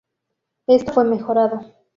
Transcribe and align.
Esto 0.65 0.93
fue 0.93 1.03
mejorado. 1.03 1.61